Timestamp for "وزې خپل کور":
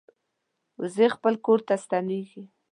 0.81-1.59